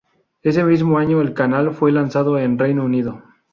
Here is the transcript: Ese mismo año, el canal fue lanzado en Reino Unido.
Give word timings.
Ese 0.41 0.63
mismo 0.63 0.97
año, 0.97 1.21
el 1.21 1.35
canal 1.35 1.75
fue 1.75 1.91
lanzado 1.91 2.39
en 2.39 2.57
Reino 2.57 2.83
Unido. 2.83 3.21